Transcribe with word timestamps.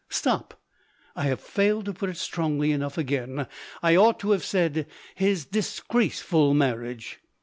Stop! 0.09 0.59
I 1.15 1.25
have 1.25 1.39
failed 1.39 1.85
to 1.85 1.93
put 1.93 2.09
it 2.09 2.17
strongly 2.17 2.71
enough 2.71 2.97
again. 2.97 3.45
I 3.83 3.95
ought 3.95 4.19
to 4.21 4.31
have 4.31 4.43
said, 4.43 4.87
his 5.13 5.45
disgraceful 5.45 6.55
marriage." 6.55 7.19